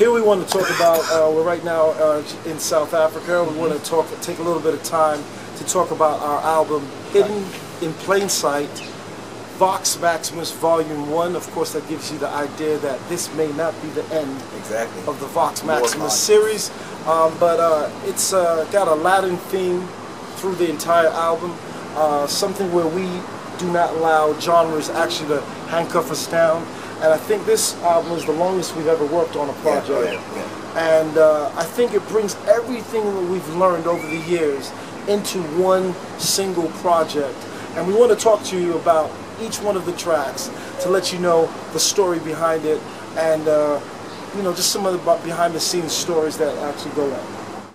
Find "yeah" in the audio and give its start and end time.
30.02-30.12, 30.36-30.98